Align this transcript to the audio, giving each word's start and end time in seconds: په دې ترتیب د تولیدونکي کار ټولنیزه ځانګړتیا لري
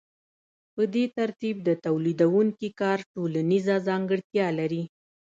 په 0.75 0.81
دې 0.93 1.05
ترتیب 1.17 1.55
د 1.67 1.69
تولیدونکي 1.85 2.69
کار 2.81 2.99
ټولنیزه 3.13 3.75
ځانګړتیا 3.87 4.47
لري 4.59 4.83